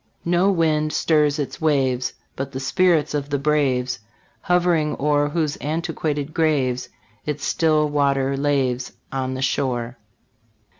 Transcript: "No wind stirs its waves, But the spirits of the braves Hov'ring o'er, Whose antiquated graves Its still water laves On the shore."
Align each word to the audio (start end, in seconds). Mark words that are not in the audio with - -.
"No 0.25 0.49
wind 0.49 0.91
stirs 0.93 1.37
its 1.37 1.61
waves, 1.61 2.13
But 2.35 2.53
the 2.53 2.59
spirits 2.59 3.13
of 3.13 3.29
the 3.29 3.37
braves 3.37 3.99
Hov'ring 4.49 4.95
o'er, 4.99 5.29
Whose 5.29 5.57
antiquated 5.57 6.33
graves 6.33 6.89
Its 7.27 7.45
still 7.45 7.87
water 7.87 8.35
laves 8.35 8.93
On 9.11 9.35
the 9.35 9.43
shore." 9.43 9.99